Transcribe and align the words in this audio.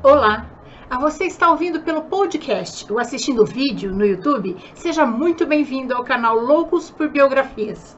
Olá! 0.00 0.46
A 0.88 0.96
você 0.96 1.24
está 1.24 1.50
ouvindo 1.50 1.80
pelo 1.80 2.02
podcast 2.02 2.90
ou 2.90 3.00
assistindo 3.00 3.44
vídeo 3.44 3.92
no 3.92 4.06
YouTube? 4.06 4.56
Seja 4.72 5.04
muito 5.04 5.44
bem-vindo 5.44 5.92
ao 5.92 6.04
canal 6.04 6.38
Loucos 6.38 6.88
por 6.88 7.08
Biografias. 7.08 7.96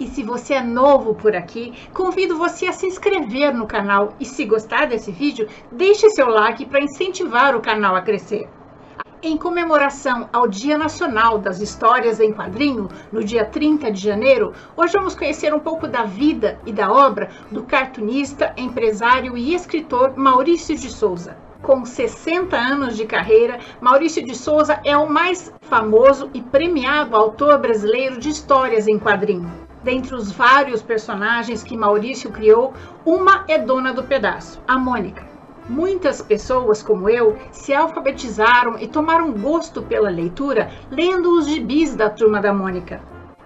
E 0.00 0.06
se 0.08 0.24
você 0.24 0.54
é 0.54 0.60
novo 0.60 1.14
por 1.14 1.36
aqui, 1.36 1.72
convido 1.94 2.36
você 2.36 2.66
a 2.66 2.72
se 2.72 2.84
inscrever 2.86 3.54
no 3.54 3.68
canal 3.68 4.16
e 4.18 4.24
se 4.24 4.44
gostar 4.44 4.86
desse 4.86 5.12
vídeo, 5.12 5.48
deixe 5.70 6.10
seu 6.10 6.28
like 6.28 6.66
para 6.66 6.82
incentivar 6.82 7.54
o 7.54 7.60
canal 7.60 7.94
a 7.94 8.02
crescer. 8.02 8.48
Em 9.24 9.36
comemoração 9.36 10.28
ao 10.32 10.48
Dia 10.48 10.76
Nacional 10.76 11.38
das 11.38 11.60
Histórias 11.60 12.18
em 12.18 12.32
Quadrinho, 12.32 12.88
no 13.12 13.22
dia 13.22 13.44
30 13.44 13.88
de 13.92 14.00
janeiro, 14.00 14.52
hoje 14.76 14.94
vamos 14.94 15.14
conhecer 15.14 15.54
um 15.54 15.60
pouco 15.60 15.86
da 15.86 16.02
vida 16.02 16.58
e 16.66 16.72
da 16.72 16.90
obra 16.90 17.30
do 17.48 17.62
cartunista, 17.62 18.52
empresário 18.56 19.38
e 19.38 19.54
escritor 19.54 20.14
Maurício 20.16 20.76
de 20.76 20.90
Souza. 20.90 21.36
Com 21.62 21.84
60 21.84 22.56
anos 22.56 22.96
de 22.96 23.06
carreira, 23.06 23.60
Maurício 23.80 24.26
de 24.26 24.34
Souza 24.34 24.80
é 24.84 24.96
o 24.96 25.08
mais 25.08 25.52
famoso 25.60 26.28
e 26.34 26.42
premiado 26.42 27.14
autor 27.14 27.58
brasileiro 27.58 28.18
de 28.18 28.28
histórias 28.28 28.88
em 28.88 28.98
quadrinho. 28.98 29.48
Dentre 29.84 30.16
os 30.16 30.32
vários 30.32 30.82
personagens 30.82 31.62
que 31.62 31.76
Maurício 31.76 32.32
criou, 32.32 32.74
uma 33.06 33.44
é 33.46 33.56
dona 33.56 33.92
do 33.92 34.02
pedaço, 34.02 34.60
a 34.66 34.76
Mônica. 34.76 35.31
Muitas 35.68 36.20
pessoas, 36.20 36.82
como 36.82 37.08
eu, 37.08 37.38
se 37.52 37.72
alfabetizaram 37.72 38.78
e 38.78 38.88
tomaram 38.88 39.32
gosto 39.32 39.80
pela 39.82 40.10
leitura 40.10 40.70
lendo 40.90 41.38
os 41.38 41.46
gibis 41.46 41.94
da 41.94 42.10
Turma 42.10 42.40
da 42.40 42.52
Mônica. 42.52 43.00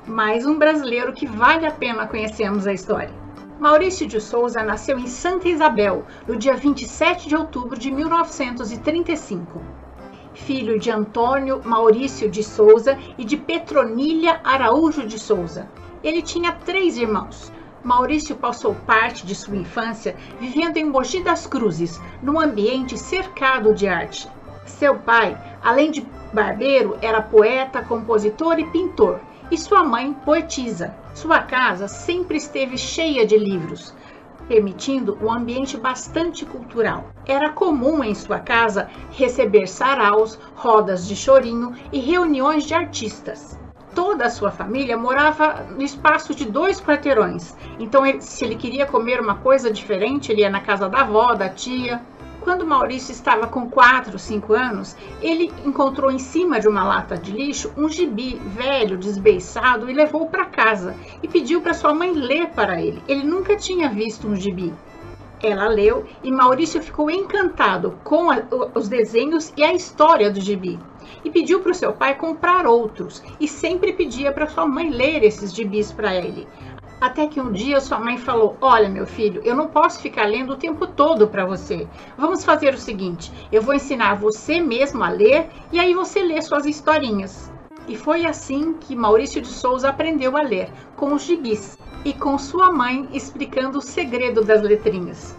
Mais 0.06 0.46
um 0.46 0.58
brasileiro 0.58 1.12
que 1.12 1.26
vale 1.26 1.66
a 1.66 1.70
pena 1.70 2.06
conhecermos 2.06 2.66
a 2.66 2.72
história. 2.72 3.12
Maurício 3.60 4.06
de 4.06 4.20
Souza 4.20 4.62
nasceu 4.62 4.98
em 4.98 5.06
Santa 5.06 5.48
Isabel, 5.48 6.04
no 6.26 6.36
dia 6.36 6.54
27 6.54 7.28
de 7.28 7.36
outubro 7.36 7.78
de 7.78 7.90
1935. 7.90 9.60
Filho 10.32 10.78
de 10.78 10.90
Antônio 10.90 11.60
Maurício 11.64 12.30
de 12.30 12.42
Souza 12.42 12.98
e 13.18 13.24
de 13.24 13.36
Petronília 13.36 14.40
Araújo 14.44 15.06
de 15.06 15.18
Souza. 15.18 15.68
Ele 16.04 16.22
tinha 16.22 16.52
três 16.52 16.96
irmãos: 16.96 17.50
Maurício 17.86 18.34
passou 18.34 18.74
parte 18.74 19.24
de 19.24 19.32
sua 19.32 19.54
infância 19.54 20.16
vivendo 20.40 20.76
em 20.76 20.84
Mogi 20.84 21.22
das 21.22 21.46
Cruzes, 21.46 22.00
num 22.20 22.40
ambiente 22.40 22.98
cercado 22.98 23.72
de 23.72 23.86
arte. 23.86 24.28
Seu 24.64 24.96
pai, 24.98 25.40
além 25.62 25.92
de 25.92 26.04
barbeiro, 26.32 26.98
era 27.00 27.22
poeta, 27.22 27.84
compositor 27.84 28.58
e 28.58 28.68
pintor, 28.72 29.20
e 29.52 29.56
sua 29.56 29.84
mãe, 29.84 30.12
poetisa. 30.12 30.96
Sua 31.14 31.38
casa 31.38 31.86
sempre 31.86 32.38
esteve 32.38 32.76
cheia 32.76 33.24
de 33.24 33.38
livros, 33.38 33.94
permitindo 34.48 35.16
um 35.22 35.32
ambiente 35.32 35.76
bastante 35.76 36.44
cultural. 36.44 37.10
Era 37.24 37.52
comum 37.52 38.02
em 38.02 38.16
sua 38.16 38.40
casa 38.40 38.90
receber 39.12 39.68
saraus, 39.68 40.36
rodas 40.56 41.06
de 41.06 41.14
chorinho 41.14 41.72
e 41.92 42.00
reuniões 42.00 42.64
de 42.64 42.74
artistas 42.74 43.56
toda 43.96 44.26
a 44.26 44.30
sua 44.30 44.50
família 44.50 44.94
morava 44.94 45.66
no 45.70 45.82
espaço 45.82 46.34
de 46.34 46.44
dois 46.44 46.78
quarteirões. 46.78 47.56
Então, 47.80 48.06
ele, 48.06 48.20
se 48.20 48.44
ele 48.44 48.54
queria 48.54 48.84
comer 48.84 49.18
uma 49.18 49.36
coisa 49.36 49.72
diferente, 49.72 50.30
ele 50.30 50.42
ia 50.42 50.50
na 50.50 50.60
casa 50.60 50.86
da 50.86 51.00
avó, 51.00 51.34
da 51.34 51.48
tia. 51.48 52.02
Quando 52.42 52.66
Maurício 52.66 53.10
estava 53.10 53.48
com 53.48 53.68
4, 53.68 54.18
5 54.18 54.52
anos, 54.52 54.94
ele 55.22 55.50
encontrou 55.64 56.12
em 56.12 56.18
cima 56.18 56.60
de 56.60 56.68
uma 56.68 56.84
lata 56.84 57.16
de 57.16 57.32
lixo 57.32 57.72
um 57.76 57.88
gibi 57.88 58.36
velho, 58.36 58.98
desbeiçado 58.98 59.90
e 59.90 59.94
levou 59.94 60.26
para 60.26 60.44
casa 60.44 60.94
e 61.22 61.26
pediu 61.26 61.62
para 61.62 61.74
sua 61.74 61.94
mãe 61.94 62.12
ler 62.12 62.50
para 62.50 62.80
ele. 62.80 63.02
Ele 63.08 63.24
nunca 63.24 63.56
tinha 63.56 63.88
visto 63.88 64.28
um 64.28 64.36
gibi. 64.36 64.72
Ela 65.42 65.68
leu 65.68 66.04
e 66.22 66.32
Maurício 66.32 66.82
ficou 66.82 67.10
encantado 67.10 67.98
com 68.02 68.30
a, 68.30 68.42
os 68.74 68.88
desenhos 68.88 69.52
e 69.56 69.62
a 69.62 69.72
história 69.74 70.30
do 70.30 70.40
gibi 70.40 70.78
e 71.24 71.30
pediu 71.30 71.60
para 71.60 71.72
o 71.72 71.74
seu 71.74 71.92
pai 71.92 72.14
comprar 72.14 72.66
outros 72.66 73.22
e 73.38 73.46
sempre 73.46 73.92
pedia 73.92 74.32
para 74.32 74.46
sua 74.46 74.66
mãe 74.66 74.90
ler 74.90 75.22
esses 75.22 75.52
gibis 75.52 75.92
para 75.92 76.14
ele. 76.14 76.48
Até 77.00 77.26
que 77.26 77.40
um 77.40 77.52
dia 77.52 77.80
sua 77.80 77.98
mãe 77.98 78.16
falou: 78.16 78.56
Olha, 78.60 78.88
meu 78.88 79.06
filho, 79.06 79.42
eu 79.44 79.54
não 79.54 79.68
posso 79.68 80.00
ficar 80.00 80.24
lendo 80.24 80.54
o 80.54 80.56
tempo 80.56 80.86
todo 80.86 81.28
para 81.28 81.44
você. 81.44 81.86
Vamos 82.16 82.44
fazer 82.44 82.72
o 82.72 82.78
seguinte: 82.78 83.30
eu 83.52 83.60
vou 83.60 83.74
ensinar 83.74 84.14
você 84.14 84.60
mesmo 84.60 85.04
a 85.04 85.10
ler 85.10 85.50
e 85.70 85.78
aí 85.78 85.92
você 85.92 86.22
lê 86.22 86.40
suas 86.40 86.64
historinhas. 86.64 87.52
E 87.86 87.96
foi 87.96 88.24
assim 88.24 88.72
que 88.72 88.96
Maurício 88.96 89.42
de 89.42 89.48
Souza 89.48 89.90
aprendeu 89.90 90.36
a 90.36 90.42
ler, 90.42 90.70
com 90.96 91.12
os 91.12 91.22
gibis 91.22 91.78
e 92.06 92.12
com 92.12 92.38
sua 92.38 92.70
mãe 92.70 93.08
explicando 93.12 93.78
o 93.78 93.82
segredo 93.82 94.44
das 94.44 94.62
letrinhas 94.62 95.36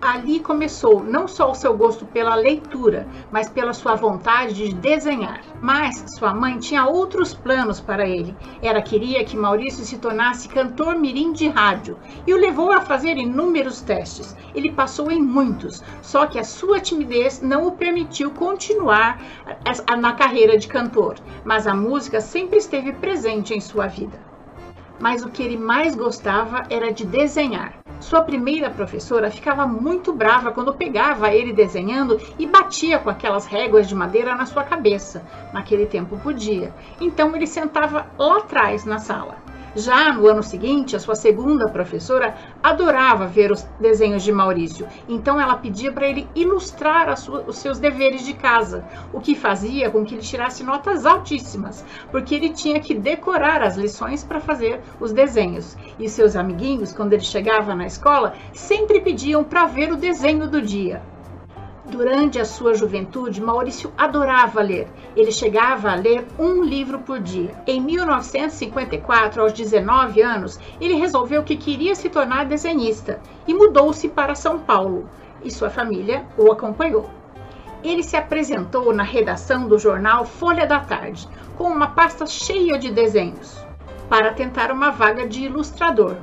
ali 0.00 0.38
começou 0.38 1.02
não 1.02 1.26
só 1.26 1.50
o 1.50 1.54
seu 1.54 1.76
gosto 1.76 2.04
pela 2.06 2.34
leitura, 2.34 3.08
mas 3.30 3.48
pela 3.48 3.72
sua 3.72 3.94
vontade 3.94 4.54
de 4.54 4.74
desenhar. 4.74 5.40
Mas 5.60 6.04
sua 6.16 6.32
mãe 6.34 6.58
tinha 6.58 6.86
outros 6.86 7.34
planos 7.34 7.80
para 7.80 8.06
ele. 8.06 8.36
Ela 8.62 8.82
queria 8.82 9.24
que 9.24 9.36
Maurício 9.36 9.84
se 9.84 9.98
tornasse 9.98 10.48
cantor 10.48 10.96
mirim 10.96 11.32
de 11.32 11.48
rádio 11.48 11.98
e 12.26 12.32
o 12.32 12.38
levou 12.38 12.72
a 12.72 12.82
fazer 12.82 13.16
inúmeros 13.16 13.80
testes. 13.80 14.36
Ele 14.54 14.70
passou 14.70 15.10
em 15.10 15.20
muitos, 15.20 15.82
só 16.02 16.26
que 16.26 16.38
a 16.38 16.44
sua 16.44 16.78
timidez 16.78 17.40
não 17.40 17.66
o 17.66 17.72
permitiu 17.72 18.30
continuar 18.30 19.20
na 19.98 20.12
carreira 20.12 20.56
de 20.56 20.68
cantor, 20.68 21.16
mas 21.44 21.66
a 21.66 21.74
música 21.74 22.20
sempre 22.20 22.58
esteve 22.58 22.92
presente 22.92 23.54
em 23.54 23.60
sua 23.60 23.86
vida. 23.86 24.35
Mas 24.98 25.22
o 25.22 25.28
que 25.28 25.42
ele 25.42 25.56
mais 25.56 25.94
gostava 25.94 26.64
era 26.70 26.92
de 26.92 27.04
desenhar. 27.04 27.74
Sua 28.00 28.22
primeira 28.22 28.70
professora 28.70 29.30
ficava 29.30 29.66
muito 29.66 30.12
brava 30.12 30.52
quando 30.52 30.74
pegava 30.74 31.32
ele 31.32 31.52
desenhando 31.52 32.20
e 32.38 32.46
batia 32.46 32.98
com 32.98 33.08
aquelas 33.08 33.46
réguas 33.46 33.88
de 33.88 33.94
madeira 33.94 34.34
na 34.34 34.46
sua 34.46 34.64
cabeça. 34.64 35.26
Naquele 35.52 35.86
tempo 35.86 36.18
podia. 36.18 36.74
Então 37.00 37.34
ele 37.34 37.46
sentava 37.46 38.06
lá 38.18 38.36
atrás 38.38 38.84
na 38.84 38.98
sala. 38.98 39.45
Já 39.76 40.10
no 40.10 40.26
ano 40.26 40.42
seguinte, 40.42 40.96
a 40.96 40.98
sua 40.98 41.14
segunda 41.14 41.68
professora 41.68 42.34
adorava 42.62 43.26
ver 43.26 43.52
os 43.52 43.62
desenhos 43.78 44.22
de 44.22 44.32
Maurício, 44.32 44.88
então 45.06 45.38
ela 45.38 45.54
pedia 45.58 45.92
para 45.92 46.08
ele 46.08 46.26
ilustrar 46.34 47.14
sua, 47.14 47.42
os 47.46 47.58
seus 47.58 47.78
deveres 47.78 48.24
de 48.24 48.32
casa, 48.32 48.86
o 49.12 49.20
que 49.20 49.34
fazia 49.34 49.90
com 49.90 50.02
que 50.02 50.14
ele 50.14 50.22
tirasse 50.22 50.64
notas 50.64 51.04
altíssimas, 51.04 51.84
porque 52.10 52.34
ele 52.34 52.54
tinha 52.54 52.80
que 52.80 52.94
decorar 52.94 53.62
as 53.62 53.76
lições 53.76 54.24
para 54.24 54.40
fazer 54.40 54.80
os 54.98 55.12
desenhos. 55.12 55.76
E 55.98 56.08
seus 56.08 56.36
amiguinhos, 56.36 56.94
quando 56.94 57.12
ele 57.12 57.22
chegava 57.22 57.74
na 57.74 57.84
escola, 57.84 58.32
sempre 58.54 59.02
pediam 59.02 59.44
para 59.44 59.66
ver 59.66 59.92
o 59.92 59.96
desenho 59.98 60.48
do 60.48 60.62
dia. 60.62 61.02
Durante 61.88 62.40
a 62.40 62.44
sua 62.44 62.74
juventude, 62.74 63.40
Maurício 63.40 63.92
adorava 63.96 64.60
ler. 64.60 64.88
Ele 65.14 65.30
chegava 65.30 65.92
a 65.92 65.94
ler 65.94 66.26
um 66.36 66.64
livro 66.64 66.98
por 66.98 67.20
dia. 67.20 67.54
Em 67.64 67.80
1954, 67.80 69.40
aos 69.40 69.52
19 69.52 70.20
anos, 70.20 70.58
ele 70.80 70.94
resolveu 70.94 71.44
que 71.44 71.56
queria 71.56 71.94
se 71.94 72.08
tornar 72.08 72.46
desenhista 72.46 73.20
e 73.46 73.54
mudou-se 73.54 74.08
para 74.08 74.34
São 74.34 74.58
Paulo. 74.58 75.08
E 75.44 75.50
sua 75.50 75.70
família 75.70 76.26
o 76.36 76.50
acompanhou. 76.50 77.08
Ele 77.84 78.02
se 78.02 78.16
apresentou 78.16 78.92
na 78.92 79.04
redação 79.04 79.68
do 79.68 79.78
jornal 79.78 80.24
Folha 80.24 80.66
da 80.66 80.80
Tarde, 80.80 81.28
com 81.56 81.68
uma 81.68 81.88
pasta 81.88 82.26
cheia 82.26 82.76
de 82.80 82.90
desenhos, 82.90 83.64
para 84.08 84.32
tentar 84.32 84.72
uma 84.72 84.90
vaga 84.90 85.24
de 85.28 85.44
ilustrador. 85.44 86.16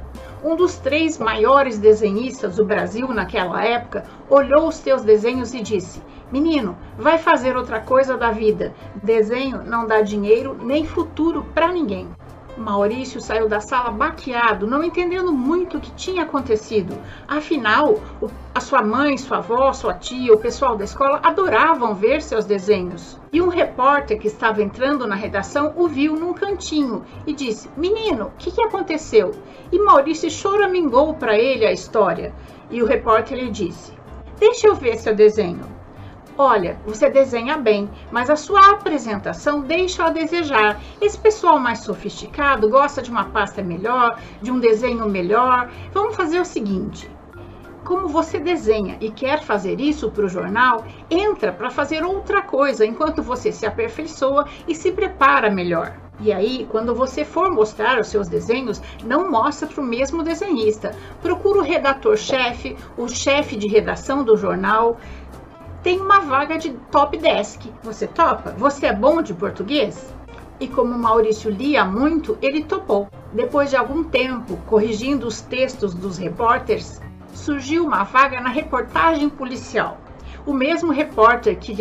Um 0.44 0.58
dos 0.58 0.78
três 0.78 1.18
maiores 1.18 1.80
desenhistas 1.80 2.58
do 2.58 2.66
Brasil 2.66 3.08
naquela 3.08 3.64
época 3.64 4.04
olhou 4.30 4.68
os 4.68 4.78
teus 4.80 5.02
desenhos 5.02 5.54
e 5.54 5.62
disse: 5.62 6.04
Menino, 6.30 6.78
vai 6.98 7.18
fazer 7.18 7.56
outra 7.56 7.80
coisa 7.80 8.18
da 8.18 8.30
vida. 8.30 8.74
Desenho 9.02 9.64
não 9.64 9.88
dá 9.88 10.02
dinheiro 10.02 10.58
nem 10.62 10.86
futuro 10.86 11.46
para 11.54 11.72
ninguém. 11.72 12.10
Maurício 12.58 13.20
saiu 13.20 13.50
da 13.50 13.60
sala 13.60 13.90
baqueado, 13.90 14.68
não 14.68 14.84
entendendo 14.84 15.34
muito 15.34 15.78
o 15.78 15.82
que 15.82 15.92
tinha 15.94 16.24
acontecido. 16.24 16.96
Afinal, 17.28 18.00
a 18.54 18.60
sua 18.60 18.84
mãe, 18.84 19.18
sua 19.18 19.38
avó, 19.38 19.74
sua 19.74 19.96
tia, 19.96 20.32
o 20.32 20.38
pessoal 20.38 20.78
da 20.78 20.84
escola 20.84 21.20
adoravam 21.24 21.96
ver 21.96 22.22
seus 22.22 22.46
desenhos. 22.46 23.20
E 23.32 23.42
um 23.42 23.48
repórter 23.48 24.20
que 24.20 24.28
estava 24.28 24.62
entrando 24.62 25.08
na 25.08 25.16
redação 25.16 25.74
o 25.76 25.88
viu 25.88 26.16
num 26.16 26.34
cantinho 26.34 27.04
e 27.26 27.34
disse: 27.34 27.70
Menino, 27.76 28.26
o 28.26 28.32
que, 28.38 28.52
que 28.52 28.62
aconteceu? 28.62 29.32
E 29.72 29.80
Maurício 29.80 30.30
choramingou 30.30 31.16
para 31.16 31.38
ele 31.38 31.66
a 31.66 31.72
história. 31.72 32.34
E 32.70 32.84
o 32.84 32.86
repórter 32.86 33.38
lhe 33.38 33.50
disse: 33.50 33.94
Deixa 34.40 34.68
eu 34.68 34.76
ver 34.76 34.98
seu 34.98 35.16
desenho. 35.16 35.83
Olha, 36.38 36.80
você 36.84 37.12
desenha 37.12 37.58
bem, 37.58 37.88
mas 38.12 38.28
a 38.28 38.36
sua 38.36 38.72
apresentação 38.72 39.62
deixa 39.62 40.06
a 40.06 40.10
desejar. 40.10 40.82
Esse 41.00 41.18
pessoal 41.18 41.60
mais 41.60 41.80
sofisticado 41.80 42.68
gosta 42.70 43.04
de 43.04 43.12
uma 43.12 43.26
pasta 43.26 43.62
melhor, 43.62 44.20
de 44.42 44.52
um 44.52 44.60
desenho 44.60 45.08
melhor. 45.08 45.70
Vamos 45.94 46.16
fazer 46.16 46.40
o 46.40 46.46
seguinte: 46.46 47.08
como 47.84 48.08
você 48.08 48.40
desenha 48.40 48.98
e 49.00 49.12
quer 49.12 49.44
fazer 49.44 49.80
isso 49.80 50.10
para 50.10 50.26
o 50.26 50.30
jornal, 50.30 50.86
entra 51.08 51.52
para 51.52 51.70
fazer 51.70 52.04
outra 52.04 52.42
coisa 52.42 52.84
enquanto 52.84 53.22
você 53.22 53.52
se 53.52 53.68
aperfeiçoa 53.68 54.48
e 54.68 54.74
se 54.74 54.92
prepara 54.92 55.52
melhor. 55.52 55.96
E 56.20 56.32
aí, 56.32 56.68
quando 56.72 56.96
você 56.96 57.26
for 57.26 57.52
mostrar 57.52 58.00
os 58.00 58.08
seus 58.08 58.28
desenhos, 58.28 58.82
não 59.04 59.30
mostra 59.30 59.68
para 59.68 59.82
o 59.82 59.86
mesmo 59.86 60.24
desenhista. 60.24 60.96
Procura 61.22 61.60
o 61.60 61.64
redator-chefe, 61.64 62.78
o 62.96 63.08
chefe 63.08 63.56
de 63.56 63.68
redação 63.68 64.24
do 64.24 64.38
jornal. 64.38 64.98
Tem 65.84 66.00
uma 66.00 66.22
vaga 66.22 66.58
de 66.58 66.72
top 66.92 67.18
desk. 67.18 67.70
Você 67.84 68.08
topa? 68.08 68.52
Você 68.52 68.86
é 68.86 68.94
bom 68.94 69.22
de 69.22 69.34
português? 69.34 70.16
E 70.58 70.66
como 70.66 70.98
Maurício 70.98 71.52
lia 71.52 71.84
muito, 71.84 72.38
ele 72.42 72.64
topou. 72.64 73.10
Depois 73.34 73.70
de 73.70 73.76
algum 73.76 74.02
tempo 74.02 74.56
corrigindo 74.66 75.28
os 75.28 75.42
textos 75.42 75.94
dos 75.94 76.18
repórteres, 76.18 77.02
surgiu 77.34 77.86
uma 77.86 78.06
vaga 78.06 78.40
na 78.40 78.50
reportagem 78.50 79.28
policial. 79.28 79.98
O 80.46 80.54
mesmo 80.54 80.90
repórter 80.90 81.58
que 81.60 81.76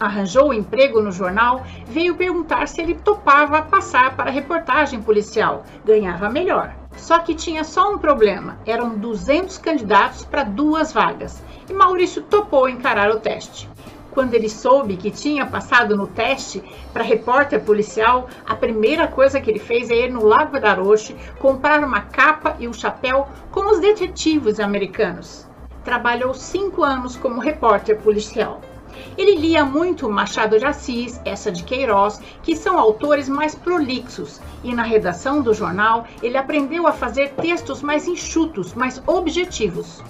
arranjou 0.00 0.48
o 0.48 0.54
emprego 0.54 1.02
no 1.02 1.12
jornal 1.12 1.66
veio 1.86 2.16
perguntar 2.16 2.66
se 2.66 2.80
ele 2.80 2.94
topava 2.94 3.60
passar 3.60 4.16
para 4.16 4.30
a 4.30 4.32
reportagem 4.32 5.02
policial. 5.02 5.64
Ganhava 5.84 6.30
melhor. 6.30 6.83
Só 6.96 7.18
que 7.18 7.34
tinha 7.34 7.64
só 7.64 7.92
um 7.92 7.98
problema: 7.98 8.58
eram 8.66 8.96
200 8.96 9.58
candidatos 9.58 10.24
para 10.24 10.44
duas 10.44 10.92
vagas. 10.92 11.42
E 11.68 11.72
Maurício 11.72 12.22
topou 12.22 12.68
encarar 12.68 13.10
o 13.10 13.20
teste. 13.20 13.68
Quando 14.10 14.34
ele 14.34 14.48
soube 14.48 14.96
que 14.96 15.10
tinha 15.10 15.44
passado 15.44 15.96
no 15.96 16.06
teste 16.06 16.62
para 16.92 17.02
repórter 17.02 17.60
policial, 17.64 18.28
a 18.46 18.54
primeira 18.54 19.08
coisa 19.08 19.40
que 19.40 19.50
ele 19.50 19.58
fez 19.58 19.90
é 19.90 20.06
ir 20.06 20.12
no 20.12 20.24
Lago 20.24 20.60
da 20.60 20.72
Roche 20.74 21.16
comprar 21.40 21.82
uma 21.82 22.00
capa 22.00 22.56
e 22.60 22.68
um 22.68 22.72
chapéu 22.72 23.26
como 23.50 23.72
os 23.72 23.80
detetives 23.80 24.60
americanos 24.60 25.48
trabalhou 25.84 26.32
cinco 26.32 26.82
anos 26.82 27.14
como 27.14 27.40
repórter 27.40 27.98
policial. 28.00 28.60
Ele 29.16 29.36
lia 29.36 29.64
muito 29.64 30.10
Machado 30.10 30.58
de 30.58 30.64
Assis, 30.64 31.20
essa 31.24 31.52
de 31.52 31.62
Queiroz, 31.62 32.20
que 32.42 32.56
são 32.56 32.78
autores 32.78 33.28
mais 33.28 33.54
prolixos, 33.54 34.40
e 34.62 34.74
na 34.74 34.82
redação 34.82 35.42
do 35.42 35.54
jornal 35.54 36.06
ele 36.22 36.36
aprendeu 36.36 36.86
a 36.86 36.92
fazer 36.92 37.34
textos 37.34 37.82
mais 37.82 38.08
enxutos, 38.08 38.74
mais 38.74 39.02
objetivos. 39.06 40.02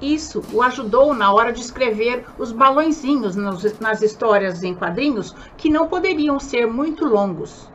Isso 0.00 0.42
o 0.52 0.62
ajudou 0.62 1.14
na 1.14 1.32
hora 1.32 1.52
de 1.52 1.60
escrever 1.60 2.24
os 2.38 2.52
balõezinhos 2.52 3.36
nas 3.36 4.02
histórias 4.02 4.62
em 4.62 4.74
quadrinhos 4.74 5.34
que 5.56 5.70
não 5.70 5.86
poderiam 5.86 6.40
ser 6.40 6.66
muito 6.66 7.04
longos 7.04 7.69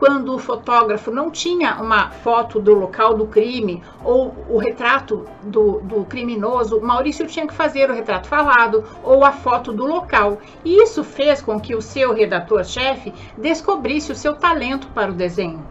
quando 0.00 0.34
o 0.34 0.38
fotógrafo 0.38 1.10
não 1.10 1.30
tinha 1.30 1.74
uma 1.74 2.08
foto 2.08 2.58
do 2.58 2.72
local 2.72 3.12
do 3.12 3.26
crime 3.26 3.82
ou 4.02 4.34
o 4.48 4.56
retrato 4.56 5.26
do, 5.42 5.80
do, 5.80 6.06
criminoso, 6.06 6.80
Maurício 6.80 7.26
tinha 7.26 7.46
que 7.46 7.52
fazer 7.52 7.90
o 7.90 7.94
retrato 7.94 8.26
falado 8.26 8.82
ou 9.04 9.26
a 9.26 9.30
foto 9.30 9.74
do 9.74 9.84
local. 9.84 10.38
E 10.64 10.82
isso 10.82 11.04
fez 11.04 11.42
com 11.42 11.60
que 11.60 11.74
o 11.74 11.82
seu 11.82 12.14
redator-chefe 12.14 13.12
descobrisse 13.36 14.10
o 14.10 14.14
seu 14.14 14.34
talento 14.36 14.88
para 14.88 15.10
o 15.10 15.14
desenho. 15.14 15.62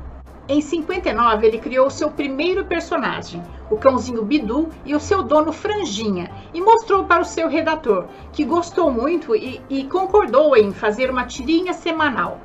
Em 0.47 0.61
59, 0.61 1.47
ele 1.47 1.57
criou 1.57 1.89
seu 1.89 2.11
primeiro 2.11 2.65
personagem, 2.65 3.41
o 3.71 3.77
cãozinho 3.77 4.23
Bidu 4.23 4.69
e 4.85 4.93
o 4.93 4.99
seu 4.99 5.23
dono 5.23 5.51
Franjinha, 5.51 6.29
e 6.53 6.61
mostrou 6.61 7.03
para 7.05 7.21
o 7.21 7.25
seu 7.25 7.47
redator, 7.47 8.05
que 8.31 8.45
gostou 8.45 8.91
muito 8.91 9.35
e, 9.35 9.59
e 9.67 9.85
concordou 9.85 10.55
em 10.55 10.71
fazer 10.71 11.09
uma 11.09 11.25
tirinha 11.25 11.73
semanal 11.73 12.39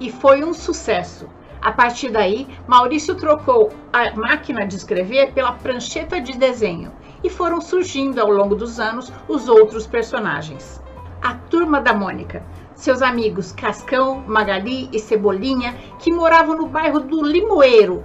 e 0.00 0.10
foi 0.10 0.44
um 0.44 0.54
sucesso. 0.54 1.28
A 1.60 1.72
partir 1.72 2.10
daí, 2.10 2.46
Maurício 2.66 3.16
trocou 3.16 3.70
a 3.92 4.14
máquina 4.14 4.66
de 4.66 4.76
escrever 4.76 5.32
pela 5.32 5.52
prancheta 5.52 6.20
de 6.20 6.38
desenho 6.38 6.92
e 7.22 7.28
foram 7.28 7.60
surgindo 7.60 8.20
ao 8.20 8.30
longo 8.30 8.54
dos 8.54 8.78
anos 8.78 9.12
os 9.26 9.48
outros 9.48 9.86
personagens. 9.86 10.80
A 11.20 11.34
turma 11.34 11.80
da 11.80 11.92
Mônica, 11.92 12.44
seus 12.76 13.02
amigos 13.02 13.50
Cascão, 13.50 14.22
Magali 14.24 14.88
e 14.92 15.00
Cebolinha, 15.00 15.74
que 15.98 16.12
moravam 16.12 16.56
no 16.56 16.68
bairro 16.68 17.00
do 17.00 17.24
Limoeiro, 17.24 18.04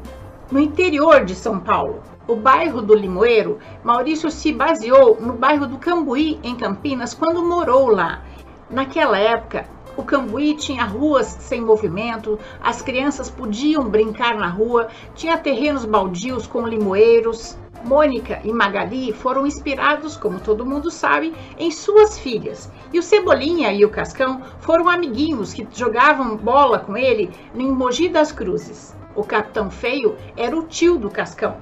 no 0.52 0.60
interior 0.60 1.24
de 1.24 1.36
São 1.36 1.60
Paulo. 1.60 2.02
O 2.28 2.36
bairro 2.36 2.82
do 2.82 2.96
Limoeiro, 2.96 3.60
Maurício 3.84 4.32
se 4.32 4.52
baseou 4.52 5.20
no 5.22 5.34
bairro 5.34 5.68
do 5.68 5.78
Cambuí, 5.78 6.40
em 6.42 6.56
Campinas, 6.56 7.14
quando 7.14 7.46
morou 7.46 7.90
lá. 7.90 8.24
Naquela 8.68 9.20
época, 9.20 9.68
o 9.96 10.04
Cambuí 10.04 10.56
tinha 10.56 10.86
ruas 10.86 11.28
sem 11.28 11.62
movimento, 11.62 12.40
as 12.62 12.82
crianças 12.82 13.30
podiam 13.30 13.90
brincar 13.90 14.36
na 14.36 14.48
rua, 14.48 14.88
tinha 15.14 15.38
terrenos 15.38 15.86
baldios 15.86 16.48
com 16.48 16.68
limoeiros. 16.68 17.58
Mônica 17.84 18.40
e 18.46 18.54
Magali 18.54 19.12
foram 19.12 19.46
inspirados, 19.46 20.16
como 20.16 20.40
todo 20.40 20.66
mundo 20.66 20.90
sabe, 20.90 21.34
em 21.60 21.70
suas 21.70 22.18
filhas. 22.18 22.72
E 22.94 22.98
o 22.98 23.04
Cebolinha 23.04 23.74
e 23.74 23.84
o 23.84 23.90
Cascão 23.90 24.42
foram 24.62 24.90
amiguinhos 24.90 25.54
que 25.54 25.68
jogavam 25.72 26.38
bola 26.38 26.80
com 26.80 26.96
ele 26.96 27.30
em 27.54 27.70
Mogi 27.70 28.08
das 28.08 28.32
Cruzes. 28.32 28.96
O 29.16 29.24
Capitão 29.24 29.70
Feio 29.70 30.16
era 30.38 30.58
o 30.58 30.64
tio 30.64 30.98
do 30.98 31.10
Cascão. 31.10 31.58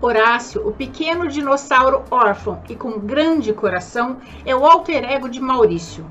Horácio, 0.00 0.66
o 0.66 0.72
pequeno 0.72 1.28
dinossauro 1.28 2.02
órfão 2.10 2.60
e 2.68 2.74
com 2.74 2.98
grande 2.98 3.52
coração, 3.52 4.16
é 4.44 4.54
o 4.54 4.66
alter 4.66 5.04
ego 5.04 5.28
de 5.28 5.40
Maurício. 5.40 6.04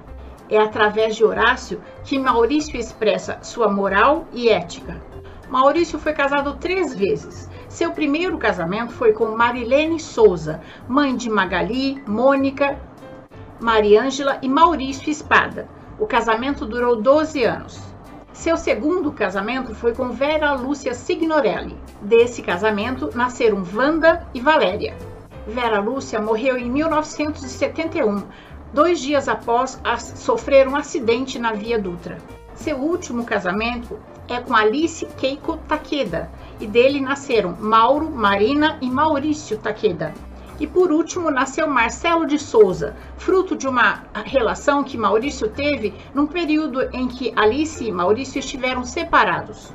É 0.51 0.59
através 0.59 1.15
de 1.15 1.23
Horácio 1.23 1.81
que 2.03 2.19
Maurício 2.19 2.77
expressa 2.77 3.39
sua 3.41 3.69
moral 3.71 4.27
e 4.33 4.49
ética. 4.49 5.01
Maurício 5.49 5.97
foi 5.97 6.11
casado 6.11 6.57
três 6.57 6.93
vezes. 6.93 7.49
Seu 7.69 7.93
primeiro 7.93 8.37
casamento 8.37 8.91
foi 8.91 9.13
com 9.13 9.27
Marilene 9.27 9.97
Souza, 9.97 10.59
mãe 10.89 11.15
de 11.15 11.29
Magali, 11.29 12.03
Mônica, 12.05 12.77
Mariângela 13.61 14.39
e 14.41 14.49
Maurício 14.49 15.09
Espada. 15.09 15.69
O 15.97 16.05
casamento 16.05 16.65
durou 16.65 17.01
12 17.01 17.43
anos. 17.45 17.81
Seu 18.33 18.57
segundo 18.57 19.11
casamento 19.13 19.73
foi 19.73 19.93
com 19.93 20.09
Vera 20.09 20.53
Lúcia 20.53 20.93
Signorelli. 20.93 21.77
Desse 22.01 22.41
casamento 22.41 23.09
nasceram 23.15 23.63
Wanda 23.73 24.27
e 24.33 24.41
Valéria. 24.41 24.97
Vera 25.47 25.79
Lúcia 25.79 26.21
morreu 26.21 26.57
em 26.57 26.69
1971, 26.69 28.23
dois 28.73 28.99
dias 28.99 29.27
após 29.27 29.81
sofrer 30.15 30.67
um 30.67 30.75
acidente 30.75 31.37
na 31.37 31.51
Via 31.51 31.77
Dutra. 31.77 32.17
Seu 32.55 32.77
último 32.77 33.25
casamento 33.25 33.99
é 34.27 34.39
com 34.39 34.55
Alice 34.55 35.05
Keiko 35.17 35.57
Takeda 35.67 36.31
e 36.59 36.65
dele 36.65 37.01
nasceram 37.01 37.57
Mauro, 37.59 38.09
Marina 38.09 38.77
e 38.81 38.89
Maurício 38.89 39.57
Takeda. 39.57 40.13
E 40.59 40.67
por 40.67 40.91
último 40.91 41.31
nasceu 41.31 41.67
Marcelo 41.67 42.25
de 42.25 42.37
Souza, 42.37 42.95
fruto 43.17 43.55
de 43.55 43.67
uma 43.67 44.03
relação 44.25 44.83
que 44.83 44.97
Maurício 44.97 45.49
teve 45.49 45.93
num 46.13 46.27
período 46.27 46.81
em 46.93 47.07
que 47.07 47.33
Alice 47.35 47.83
e 47.83 47.91
Maurício 47.91 48.39
estiveram 48.39 48.85
separados. 48.85 49.73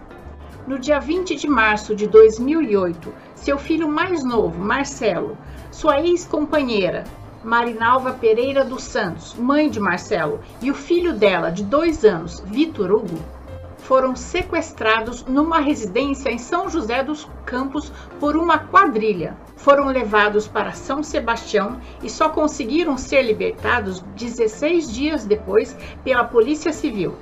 No 0.67 0.79
dia 0.79 1.01
20 1.01 1.35
de 1.35 1.49
março 1.49 1.95
de 1.95 2.07
2008, 2.07 3.13
seu 3.35 3.59
filho 3.59 3.89
mais 3.89 4.25
novo, 4.25 4.63
Marcelo, 4.63 5.37
sua 5.71 6.01
ex-companheira, 6.01 7.05
Marinalva 7.47 8.13
Pereira 8.13 8.65
dos 8.65 8.83
Santos, 8.83 9.33
mãe 9.35 9.71
de 9.71 9.79
Marcelo, 9.79 10.41
e 10.61 10.69
o 10.69 10.75
filho 10.75 11.13
dela, 11.13 11.49
de 11.49 11.63
dois 11.63 12.05
anos, 12.05 12.41
Vitor 12.45 12.91
Hugo, 12.91 13.21
foram 13.79 14.17
sequestrados 14.17 15.25
numa 15.27 15.61
residência 15.61 16.29
em 16.29 16.39
São 16.39 16.69
José 16.69 17.05
dos 17.05 17.31
Campos 17.45 17.93
por 18.19 18.37
uma 18.37 18.59
quadrilha. 18.59 19.37
Foram 19.55 19.87
levados 19.87 20.49
para 20.49 20.73
São 20.73 21.05
Sebastião 21.05 21.81
e 22.03 22.11
só 22.11 22.29
conseguiram 22.31 22.99
ser 22.99 23.23
libertados 23.23 24.01
16 24.17 24.93
dias 24.93 25.25
depois 25.25 25.77
pela 26.03 26.25
Polícia 26.25 26.73
Civil. 26.73 27.15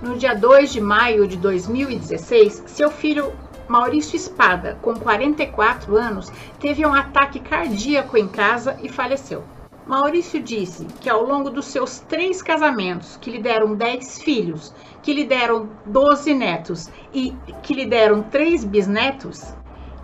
No 0.00 0.16
dia 0.16 0.34
2 0.34 0.72
de 0.72 0.80
maio 0.80 1.28
de 1.28 1.36
2016, 1.36 2.62
seu 2.68 2.90
filho 2.90 3.34
Maurício 3.72 4.16
Espada, 4.16 4.78
com 4.82 4.94
44 4.94 5.96
anos, 5.96 6.30
teve 6.60 6.84
um 6.84 6.92
ataque 6.92 7.40
cardíaco 7.40 8.18
em 8.18 8.28
casa 8.28 8.76
e 8.82 8.88
faleceu. 8.90 9.44
Maurício 9.86 10.42
disse 10.42 10.84
que 11.00 11.08
ao 11.08 11.24
longo 11.24 11.48
dos 11.48 11.64
seus 11.64 11.98
três 12.00 12.42
casamentos, 12.42 13.16
que 13.16 13.30
lhe 13.30 13.38
deram 13.38 13.74
10 13.74 14.20
filhos, 14.20 14.74
que 15.02 15.14
lhe 15.14 15.24
deram 15.24 15.70
12 15.86 16.34
netos 16.34 16.90
e 17.14 17.34
que 17.62 17.72
lhe 17.72 17.86
deram 17.86 18.22
três 18.22 18.62
bisnetos, 18.62 19.54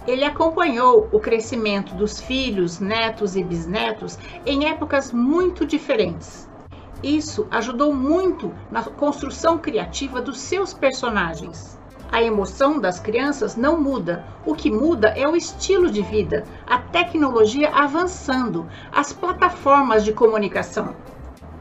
ele 0.07 0.25
acompanhou 0.25 1.07
o 1.13 1.21
crescimento 1.21 1.95
dos 1.95 2.19
filhos, 2.23 2.81
netos 2.81 3.37
e 3.37 3.45
bisnetos 3.45 4.19
em 4.47 4.67
épocas 4.67 5.13
muito 5.13 5.67
diferentes. 5.67 6.49
Isso 7.03 7.47
ajudou 7.51 7.93
muito 7.93 8.51
na 8.71 8.83
construção 8.83 9.59
criativa 9.59 10.23
dos 10.23 10.41
seus 10.41 10.73
personagens. 10.73 11.78
A 12.11 12.23
emoção 12.23 12.81
das 12.81 12.99
crianças 12.99 13.55
não 13.55 13.79
muda. 13.79 14.25
O 14.47 14.55
que 14.55 14.71
muda 14.71 15.09
é 15.09 15.29
o 15.29 15.37
estilo 15.37 15.91
de 15.91 16.01
vida, 16.01 16.45
a 16.67 16.79
tecnologia 16.79 17.69
avançando, 17.69 18.67
as 18.91 19.13
plataformas 19.13 20.05
de 20.05 20.15
comunicação. 20.15 20.97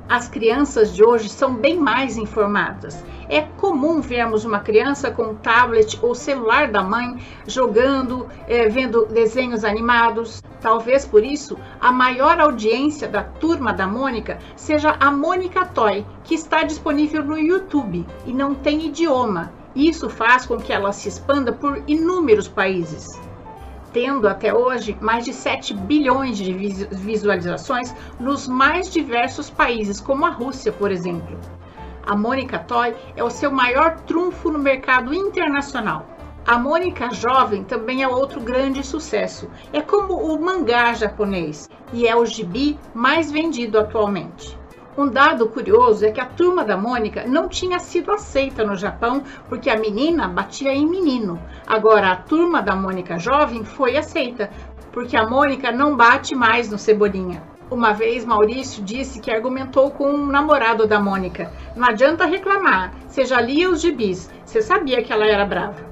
As 0.08 0.30
crianças 0.30 0.96
de 0.96 1.04
hoje 1.04 1.28
são 1.28 1.54
bem 1.54 1.78
mais 1.78 2.16
informadas. 2.18 3.04
É 3.28 3.42
comum 3.42 4.00
vermos 4.00 4.46
uma 4.46 4.62
criança 4.62 5.12
com 5.12 5.24
um 5.24 5.36
tablet 5.36 6.00
ou 6.02 6.16
celular 6.16 6.72
da 6.72 6.82
mãe 6.82 7.18
jogando, 7.46 8.26
é, 8.48 8.70
vendo 8.70 9.06
desenhos 9.06 9.66
animados. 9.66 10.42
Talvez 10.62 11.06
por 11.06 11.26
isso 11.26 11.58
a 11.82 11.92
maior 11.92 12.40
audiência 12.40 13.06
da 13.10 13.22
turma 13.22 13.74
da 13.74 13.86
Mônica 13.86 14.40
seja 14.56 14.96
a 14.98 15.12
Mônica 15.12 15.66
Toy, 15.66 16.06
que 16.24 16.36
está 16.36 16.64
disponível 16.64 17.22
no 17.22 17.38
YouTube 17.38 18.06
e 18.26 18.32
não 18.32 18.56
tem 18.56 18.86
idioma 18.86 19.57
Isso 19.76 20.10
faz 20.10 20.46
com 20.46 20.58
que 20.58 20.74
ela 20.74 20.92
se 20.92 21.08
expanda 21.08 21.54
por 21.54 21.84
inúmeros 21.88 22.48
países, 22.48 23.20
tendo 23.94 24.28
até 24.28 24.54
hoje 24.54 24.98
mais 25.02 25.26
de 25.26 25.34
7 25.34 25.74
bilhões 25.74 26.38
de 26.38 26.52
visualizações 26.92 27.94
nos 28.20 28.48
mais 28.48 28.90
diversos 28.92 29.50
países, 29.50 30.00
como 30.00 30.26
a 30.26 30.30
Rússia, 30.30 30.72
por 30.72 30.92
exemplo. 30.92 31.38
A 32.06 32.16
Mônica 32.16 32.58
Toy 32.60 32.96
é 33.16 33.24
o 33.24 33.30
seu 33.30 33.52
maior 33.52 34.00
trunfo 34.02 34.50
no 34.50 34.60
mercado 34.60 35.14
internacional. 35.14 36.06
A 36.46 36.58
Mônica 36.58 37.14
Jovem 37.14 37.66
também 37.66 38.04
é 38.04 38.08
outro 38.08 38.40
grande 38.40 38.82
sucesso. 38.82 39.50
É 39.74 39.82
como 39.82 40.14
o 40.14 40.42
mangá 40.42 40.94
japonês 40.94 41.70
e 41.92 42.08
é 42.08 42.16
o 42.16 42.26
gibi 42.26 42.80
mais 42.94 43.30
vendido 43.30 43.78
atualmente. 43.78 44.58
Um 44.98 45.08
dado 45.08 45.48
curioso 45.48 46.04
é 46.08 46.12
que 46.12 46.20
a 46.20 46.26
turma 46.26 46.66
da 46.66 46.76
Mônica 46.76 47.24
não 47.28 47.48
tinha 47.48 47.78
sido 47.78 48.12
aceita 48.12 48.66
no 48.66 48.76
Japão 48.76 49.22
porque 49.48 49.70
a 49.70 49.78
menina 49.78 50.28
batia 50.28 50.74
em 50.74 50.90
menino. 50.90 51.40
Agora 51.68 52.10
a 52.10 52.16
turma 52.16 52.64
da 52.64 52.76
Mônica 52.76 53.20
jovem 53.20 53.64
foi 53.64 53.96
aceita 53.96 54.50
porque 54.92 55.16
a 55.16 55.30
Mônica 55.30 55.72
não 55.72 55.96
bate 55.96 56.34
mais 56.34 56.72
no 56.72 56.80
Cebolinha. 56.80 57.44
Uma 57.70 57.94
vez 57.94 58.26
Maurício 58.26 58.84
disse 58.84 59.20
que 59.20 59.30
argumentou 59.30 59.92
com 59.92 60.10
um 60.10 60.26
namorado 60.26 60.88
da 60.88 61.00
Mônica. 61.00 61.52
Não 61.76 61.88
adianta 61.88 62.26
reclamar, 62.26 62.92
você 63.08 63.24
já 63.24 63.40
lia 63.40 63.70
os 63.70 63.82
gibis, 63.82 64.32
você 64.44 64.64
sabia 64.64 65.04
que 65.04 65.14
ela 65.14 65.28
era 65.28 65.46
brava. 65.46 65.86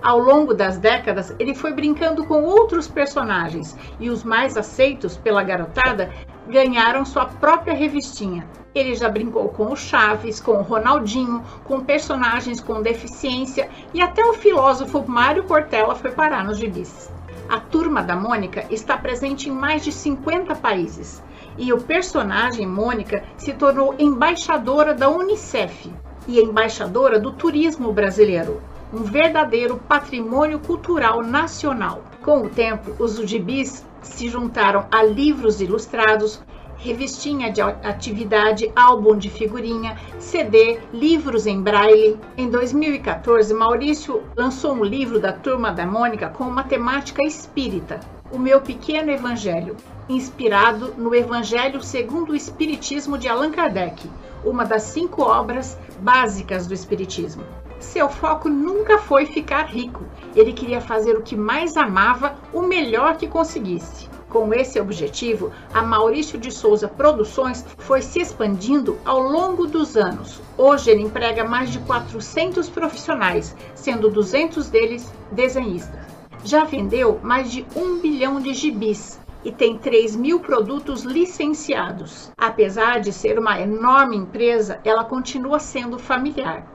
Ao 0.00 0.18
longo 0.18 0.54
das 0.54 0.78
décadas, 0.78 1.34
ele 1.38 1.54
foi 1.54 1.74
brincando 1.74 2.24
com 2.24 2.44
outros 2.44 2.88
personagens 2.88 3.76
e 3.98 4.08
os 4.08 4.24
mais 4.24 4.56
aceitos 4.56 5.16
pela 5.18 5.42
garotada 5.42 6.10
ganharam 6.48 7.04
sua 7.04 7.26
própria 7.26 7.74
revistinha. 7.74 8.46
Ele 8.74 8.94
já 8.94 9.08
brincou 9.08 9.48
com 9.48 9.72
o 9.72 9.76
Chaves, 9.76 10.40
com 10.40 10.52
o 10.52 10.62
Ronaldinho, 10.62 11.42
com 11.64 11.84
personagens 11.84 12.60
com 12.60 12.82
deficiência 12.82 13.68
e 13.92 14.00
até 14.00 14.24
o 14.24 14.34
filósofo 14.34 15.04
Mário 15.06 15.44
Cortella 15.44 15.94
foi 15.94 16.10
parar 16.10 16.44
nos 16.44 16.58
gibis. 16.58 17.10
A 17.48 17.58
turma 17.58 18.02
da 18.02 18.14
Mônica 18.14 18.64
está 18.70 18.96
presente 18.96 19.48
em 19.48 19.52
mais 19.52 19.82
de 19.82 19.90
50 19.90 20.54
países 20.56 21.22
e 21.56 21.72
o 21.72 21.80
personagem 21.80 22.66
Mônica 22.66 23.24
se 23.36 23.52
tornou 23.52 23.94
embaixadora 23.98 24.94
da 24.94 25.08
Unicef 25.08 25.90
e 26.26 26.40
embaixadora 26.40 27.18
do 27.18 27.32
turismo 27.32 27.92
brasileiro, 27.92 28.60
um 28.92 29.02
verdadeiro 29.02 29.76
patrimônio 29.88 30.58
cultural 30.60 31.22
nacional. 31.22 32.02
Com 32.22 32.42
o 32.42 32.48
tempo, 32.48 32.94
os 33.02 33.16
gibis 33.16 33.84
se 34.02 34.28
juntaram 34.28 34.86
a 34.90 35.02
livros 35.02 35.60
ilustrados, 35.60 36.42
revistinha 36.78 37.50
de 37.50 37.60
atividade, 37.60 38.70
álbum 38.74 39.16
de 39.16 39.28
figurinha, 39.28 39.98
CD, 40.18 40.78
livros 40.92 41.46
em 41.46 41.60
braille. 41.60 42.18
Em 42.36 42.48
2014, 42.48 43.52
Maurício 43.52 44.22
lançou 44.36 44.72
um 44.72 44.84
livro 44.84 45.20
da 45.20 45.32
Turma 45.32 45.72
da 45.72 45.84
Mônica 45.84 46.28
com 46.28 46.44
uma 46.44 46.62
temática 46.62 47.22
espírita, 47.22 48.00
O 48.30 48.38
Meu 48.38 48.60
Pequeno 48.60 49.10
Evangelho, 49.10 49.76
inspirado 50.08 50.94
no 50.96 51.14
Evangelho 51.14 51.82
segundo 51.82 52.30
o 52.30 52.36
Espiritismo 52.36 53.18
de 53.18 53.28
Allan 53.28 53.50
Kardec, 53.50 54.08
uma 54.44 54.64
das 54.64 54.84
cinco 54.84 55.22
obras 55.22 55.76
básicas 56.00 56.66
do 56.66 56.74
Espiritismo. 56.74 57.42
Seu 57.80 58.08
foco 58.08 58.48
nunca 58.48 58.98
foi 58.98 59.24
ficar 59.24 59.66
rico. 59.66 60.04
Ele 60.34 60.52
queria 60.52 60.80
fazer 60.80 61.16
o 61.16 61.22
que 61.22 61.36
mais 61.36 61.76
amava, 61.76 62.34
o 62.52 62.62
melhor 62.62 63.16
que 63.16 63.28
conseguisse. 63.28 64.08
Com 64.28 64.52
esse 64.52 64.80
objetivo, 64.80 65.52
a 65.72 65.80
Maurício 65.80 66.38
de 66.38 66.50
Souza 66.50 66.88
Produções 66.88 67.64
foi 67.78 68.02
se 68.02 68.20
expandindo 68.20 68.98
ao 69.04 69.20
longo 69.20 69.66
dos 69.66 69.96
anos. 69.96 70.42
Hoje 70.56 70.90
ele 70.90 71.02
emprega 71.02 71.44
mais 71.44 71.70
de 71.70 71.78
400 71.78 72.68
profissionais, 72.68 73.56
sendo 73.74 74.10
200 74.10 74.68
deles 74.68 75.10
desenhistas. 75.30 76.00
Já 76.44 76.64
vendeu 76.64 77.20
mais 77.22 77.50
de 77.50 77.64
um 77.76 78.00
bilhão 78.00 78.40
de 78.40 78.52
gibis 78.54 79.20
e 79.44 79.52
tem 79.52 79.78
3 79.78 80.16
mil 80.16 80.40
produtos 80.40 81.04
licenciados. 81.04 82.30
Apesar 82.36 83.00
de 83.00 83.12
ser 83.12 83.38
uma 83.38 83.60
enorme 83.60 84.16
empresa, 84.16 84.80
ela 84.84 85.04
continua 85.04 85.58
sendo 85.58 85.98
familiar 85.98 86.66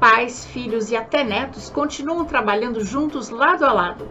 pais, 0.00 0.44
filhos 0.46 0.90
e 0.90 0.96
até 0.96 1.24
netos 1.24 1.70
continuam 1.70 2.24
trabalhando 2.24 2.84
juntos 2.84 3.30
lado 3.30 3.64
a 3.64 3.72
lado. 3.72 4.08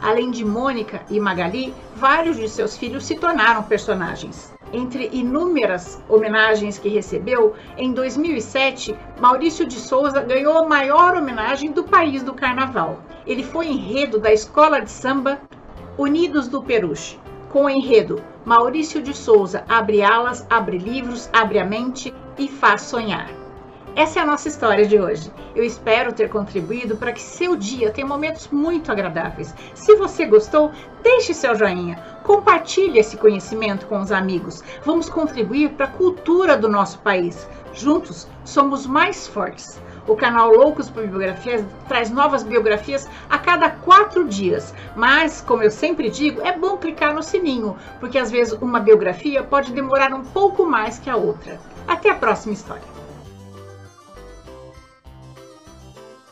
Além 0.00 0.30
de 0.30 0.44
Mônica 0.44 1.02
e 1.08 1.18
Magali, 1.18 1.74
vários 1.96 2.36
de 2.36 2.48
seus 2.48 2.76
filhos 2.76 3.06
se 3.06 3.16
tornaram 3.16 3.62
personagens. 3.62 4.52
Entre 4.72 5.08
inúmeras 5.12 6.02
homenagens 6.08 6.78
que 6.78 6.88
recebeu, 6.88 7.54
em 7.76 7.92
2007, 7.92 8.94
Maurício 9.20 9.66
de 9.66 9.76
Souza 9.76 10.20
ganhou 10.20 10.58
a 10.58 10.68
maior 10.68 11.16
homenagem 11.16 11.72
do 11.72 11.84
país 11.84 12.22
do 12.22 12.34
carnaval. 12.34 12.98
Ele 13.26 13.42
foi 13.42 13.68
enredo 13.68 14.18
da 14.18 14.32
escola 14.32 14.80
de 14.80 14.90
samba 14.90 15.40
Unidos 15.96 16.48
do 16.48 16.62
Peruche, 16.62 17.18
com 17.50 17.66
o 17.66 17.70
enredo 17.70 18.22
Maurício 18.44 19.00
de 19.00 19.16
Souza 19.16 19.64
abre 19.68 20.02
alas, 20.02 20.46
abre 20.50 20.76
livros, 20.76 21.30
abre 21.32 21.58
a 21.58 21.64
mente 21.64 22.12
e 22.36 22.46
faz 22.46 22.82
sonhar. 22.82 23.43
Essa 23.96 24.18
é 24.18 24.22
a 24.22 24.26
nossa 24.26 24.48
história 24.48 24.84
de 24.88 24.98
hoje. 24.98 25.30
Eu 25.54 25.62
espero 25.62 26.12
ter 26.12 26.28
contribuído 26.28 26.96
para 26.96 27.12
que 27.12 27.22
seu 27.22 27.54
dia 27.54 27.92
tenha 27.92 28.04
momentos 28.04 28.48
muito 28.48 28.90
agradáveis. 28.90 29.54
Se 29.72 29.94
você 29.94 30.26
gostou, 30.26 30.72
deixe 31.00 31.32
seu 31.32 31.54
joinha, 31.54 32.02
compartilhe 32.24 32.98
esse 32.98 33.16
conhecimento 33.16 33.86
com 33.86 34.00
os 34.00 34.10
amigos. 34.10 34.64
Vamos 34.84 35.08
contribuir 35.08 35.70
para 35.70 35.86
a 35.86 35.90
cultura 35.90 36.56
do 36.56 36.68
nosso 36.68 36.98
país. 36.98 37.48
Juntos 37.72 38.26
somos 38.44 38.84
mais 38.84 39.28
fortes. 39.28 39.80
O 40.08 40.16
canal 40.16 40.50
Loucos 40.52 40.90
por 40.90 41.06
Biografias 41.06 41.64
traz 41.86 42.10
novas 42.10 42.42
biografias 42.42 43.08
a 43.30 43.38
cada 43.38 43.70
quatro 43.70 44.24
dias. 44.24 44.74
Mas, 44.96 45.40
como 45.40 45.62
eu 45.62 45.70
sempre 45.70 46.10
digo, 46.10 46.40
é 46.40 46.50
bom 46.50 46.76
clicar 46.78 47.14
no 47.14 47.22
sininho, 47.22 47.76
porque 48.00 48.18
às 48.18 48.28
vezes 48.28 48.54
uma 48.60 48.80
biografia 48.80 49.44
pode 49.44 49.72
demorar 49.72 50.12
um 50.12 50.24
pouco 50.24 50.66
mais 50.66 50.98
que 50.98 51.08
a 51.08 51.16
outra. 51.16 51.60
Até 51.86 52.10
a 52.10 52.16
próxima 52.16 52.54
história. 52.54 53.03